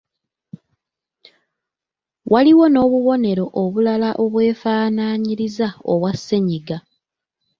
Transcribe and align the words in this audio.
Waliwo 2.31 2.65
n’obubonero 2.69 3.45
obulala 3.63 4.09
obwefaanaanyiriza 4.23 5.67
obwa 5.93 6.11
ssennyiga. 6.17 6.77